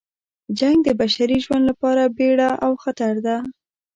جنګ 0.59 0.77
د 0.85 0.89
بشري 1.01 1.37
ژوند 1.45 1.63
لپاره 1.71 2.13
بیړه 2.17 2.49
او 2.65 2.71
خطر 2.83 3.13
ده. 3.25 3.37